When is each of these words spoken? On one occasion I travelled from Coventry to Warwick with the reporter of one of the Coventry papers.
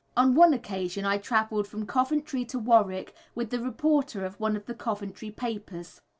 On 0.17 0.33
one 0.33 0.51
occasion 0.51 1.05
I 1.05 1.19
travelled 1.19 1.67
from 1.67 1.85
Coventry 1.85 2.43
to 2.45 2.57
Warwick 2.57 3.13
with 3.35 3.51
the 3.51 3.59
reporter 3.59 4.25
of 4.25 4.39
one 4.39 4.55
of 4.55 4.65
the 4.65 4.73
Coventry 4.73 5.29
papers. 5.29 6.01